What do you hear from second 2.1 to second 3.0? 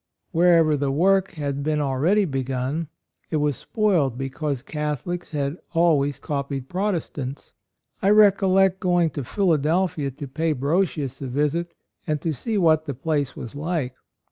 begun,